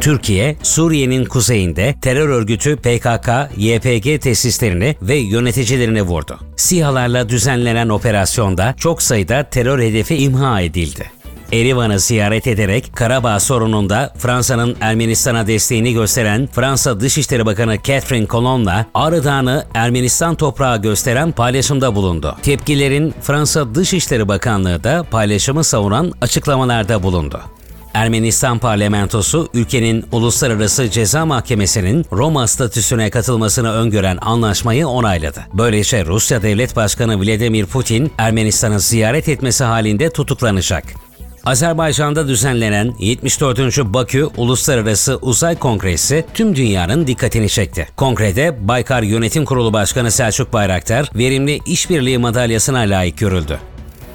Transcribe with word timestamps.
Türkiye, 0.00 0.56
Suriye'nin 0.62 1.24
kuzeyinde 1.24 1.94
terör 2.02 2.28
örgütü 2.28 2.76
PKK, 2.76 3.28
YPG 3.56 4.22
tesislerini 4.22 4.96
ve 5.02 5.16
yöneticilerini 5.16 6.02
vurdu. 6.02 6.38
SİHA'larla 6.56 7.28
düzenlenen 7.28 7.88
operasyonda 7.88 8.74
çok 8.78 9.02
sayıda 9.02 9.42
terör 9.42 9.82
hedefi 9.82 10.16
imha 10.16 10.60
edildi. 10.60 11.10
Erivan'ı 11.52 12.00
ziyaret 12.00 12.46
ederek 12.46 12.90
Karabağ 12.96 13.40
sorununda 13.40 14.12
Fransa'nın 14.18 14.76
Ermenistan'a 14.80 15.46
desteğini 15.46 15.92
gösteren 15.92 16.48
Fransa 16.52 17.00
Dışişleri 17.00 17.46
Bakanı 17.46 17.76
Catherine 17.84 18.26
Colonne'la 18.26 18.86
Ağrı 18.94 19.24
Dağı'nı 19.24 19.64
Ermenistan 19.74 20.34
toprağı 20.34 20.82
gösteren 20.82 21.32
paylaşımda 21.32 21.94
bulundu. 21.94 22.36
Tepkilerin 22.42 23.14
Fransa 23.22 23.74
Dışişleri 23.74 24.28
Bakanlığı 24.28 24.84
da 24.84 25.04
paylaşımı 25.10 25.64
savunan 25.64 26.12
açıklamalarda 26.20 27.02
bulundu. 27.02 27.40
Ermenistan 27.94 28.58
parlamentosu 28.58 29.48
ülkenin 29.54 30.04
Uluslararası 30.12 30.90
Ceza 30.90 31.26
Mahkemesi'nin 31.26 32.06
Roma 32.12 32.46
statüsüne 32.46 33.10
katılmasını 33.10 33.72
öngören 33.72 34.18
anlaşmayı 34.20 34.88
onayladı. 34.88 35.40
Böylece 35.54 36.04
Rusya 36.04 36.42
Devlet 36.42 36.76
Başkanı 36.76 37.20
Vladimir 37.20 37.66
Putin 37.66 38.12
Ermenistan'ı 38.18 38.80
ziyaret 38.80 39.28
etmesi 39.28 39.64
halinde 39.64 40.10
tutuklanacak. 40.10 40.84
Azerbaycan'da 41.44 42.28
düzenlenen 42.28 42.94
74. 42.98 43.58
Bakü 43.84 44.24
Uluslararası 44.36 45.16
Uzay 45.16 45.58
Kongresi 45.58 46.24
tüm 46.34 46.56
dünyanın 46.56 47.06
dikkatini 47.06 47.48
çekti. 47.48 47.88
Kongrede 47.96 48.68
Baykar 48.68 49.02
Yönetim 49.02 49.44
Kurulu 49.44 49.72
Başkanı 49.72 50.10
Selçuk 50.10 50.52
Bayraktar 50.52 51.10
verimli 51.14 51.60
işbirliği 51.66 52.18
madalyasına 52.18 52.78
layık 52.78 53.18
görüldü. 53.18 53.58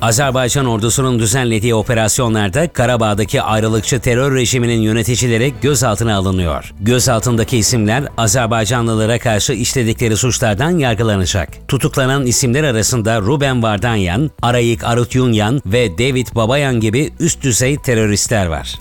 Azerbaycan 0.04 0.66
ordusunun 0.66 1.20
düzenlediği 1.20 1.76
operasyonlarda 1.76 2.74
Karabağ'daki 2.74 3.42
ayrılıkçı 3.42 4.00
terör 4.00 4.36
rejiminin 4.36 4.82
yöneticileri 4.82 5.54
gözaltına 5.62 6.16
alınıyor. 6.16 6.74
Gözaltındaki 6.80 7.58
isimler 7.58 8.04
Azerbaycanlılara 8.18 9.20
karşı 9.20 9.54
işledikleri 9.54 10.18
suçlardan 10.18 10.72
yargılanacak. 10.72 11.50
Tutuklanan 11.68 12.26
isimler 12.26 12.64
arasında 12.64 13.22
Ruben 13.22 13.64
Vardanyan, 13.64 14.32
Arayik 14.42 14.84
Arutyunyan 14.84 15.62
ve 15.66 15.98
David 15.98 16.28
Babayan 16.36 16.80
gibi 16.80 17.14
üst 17.20 17.44
düzey 17.44 17.78
teröristler 17.78 18.46
var. 18.46 18.76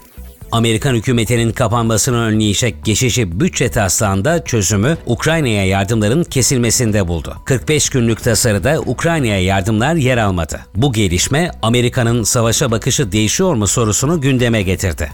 Amerikan 0.52 0.94
hükümetinin 0.94 1.52
kapanmasını 1.52 2.16
önleyecek 2.16 2.84
geçici 2.84 3.40
bütçe 3.40 3.70
taslağında 3.70 4.44
çözümü 4.44 4.96
Ukrayna'ya 5.06 5.66
yardımların 5.66 6.24
kesilmesinde 6.24 7.08
buldu. 7.08 7.36
45 7.44 7.90
günlük 7.90 8.22
tasarıda 8.22 8.80
Ukrayna'ya 8.86 9.42
yardımlar 9.42 9.94
yer 9.94 10.18
almadı. 10.18 10.60
Bu 10.74 10.92
gelişme 10.92 11.50
Amerika'nın 11.62 12.22
savaşa 12.22 12.70
bakışı 12.70 13.12
değişiyor 13.12 13.54
mu 13.54 13.66
sorusunu 13.66 14.20
gündeme 14.20 14.62
getirdi. 14.62 15.10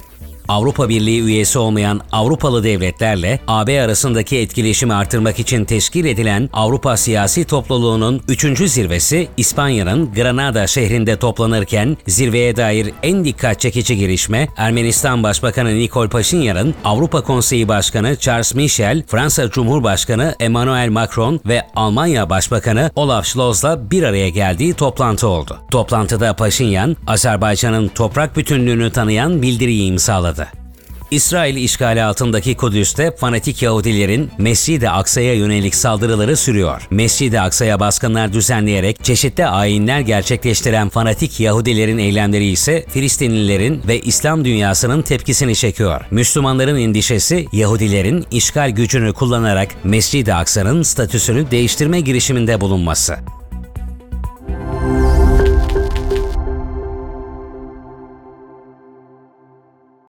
Avrupa 0.48 0.88
Birliği 0.88 1.22
üyesi 1.22 1.58
olmayan 1.58 2.00
Avrupalı 2.12 2.64
devletlerle 2.64 3.40
AB 3.48 3.82
arasındaki 3.82 4.38
etkileşimi 4.38 4.94
artırmak 4.94 5.38
için 5.38 5.64
teşkil 5.64 6.04
edilen 6.04 6.50
Avrupa 6.52 6.96
Siyasi 6.96 7.44
Topluluğu'nun 7.44 8.22
3. 8.28 8.70
zirvesi 8.70 9.28
İspanya'nın 9.36 10.14
Granada 10.14 10.66
şehrinde 10.66 11.16
toplanırken 11.16 11.96
zirveye 12.06 12.56
dair 12.56 12.92
en 13.02 13.24
dikkat 13.24 13.60
çekici 13.60 13.96
gelişme 13.96 14.48
Ermenistan 14.56 15.22
Başbakanı 15.22 15.74
Nikol 15.78 16.08
Paşinyan'ın 16.08 16.74
Avrupa 16.84 17.20
Konseyi 17.20 17.68
Başkanı 17.68 18.16
Charles 18.16 18.54
Michel, 18.54 19.02
Fransa 19.06 19.50
Cumhurbaşkanı 19.50 20.34
Emmanuel 20.40 20.88
Macron 20.88 21.40
ve 21.46 21.62
Almanya 21.76 22.30
Başbakanı 22.30 22.90
Olaf 22.96 23.26
Scholz'la 23.26 23.90
bir 23.90 24.02
araya 24.02 24.28
geldiği 24.28 24.74
toplantı 24.74 25.28
oldu. 25.28 25.58
Toplantıda 25.70 26.36
Paşinyan, 26.36 26.96
Azerbaycan'ın 27.06 27.88
toprak 27.88 28.36
bütünlüğünü 28.36 28.90
tanıyan 28.90 29.42
bildiriyi 29.42 29.88
imzaladı. 29.88 30.37
İsrail 31.10 31.56
işgali 31.56 32.02
altındaki 32.02 32.56
Kudüs'te 32.56 33.16
fanatik 33.16 33.62
Yahudilerin 33.62 34.30
Mescid-i 34.38 34.90
Aksa'ya 34.90 35.34
yönelik 35.34 35.74
saldırıları 35.74 36.36
sürüyor. 36.36 36.88
Mescid-i 36.90 37.40
Aksa'ya 37.40 37.80
baskınlar 37.80 38.32
düzenleyerek 38.32 39.04
çeşitli 39.04 39.46
ayinler 39.46 40.00
gerçekleştiren 40.00 40.88
fanatik 40.88 41.40
Yahudilerin 41.40 41.98
eylemleri 41.98 42.46
ise 42.46 42.84
Filistinlilerin 42.88 43.82
ve 43.88 44.00
İslam 44.00 44.44
dünyasının 44.44 45.02
tepkisini 45.02 45.56
çekiyor. 45.56 46.00
Müslümanların 46.10 46.78
endişesi 46.78 47.46
Yahudilerin 47.52 48.26
işgal 48.30 48.70
gücünü 48.70 49.12
kullanarak 49.12 49.68
Mescid-i 49.84 50.34
Aksa'nın 50.34 50.82
statüsünü 50.82 51.50
değiştirme 51.50 52.00
girişiminde 52.00 52.60
bulunması. 52.60 53.16